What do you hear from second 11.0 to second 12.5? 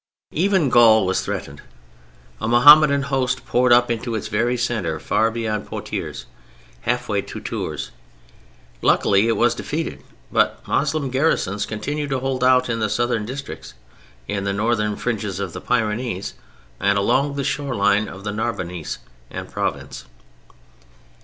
garrisons continued to hold